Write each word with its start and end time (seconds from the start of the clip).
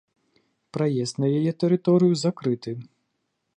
Праезд 0.77 1.13
на 1.23 1.27
яе 1.41 1.53
тэрыторыю 1.65 2.13
закрыты. 2.25 2.71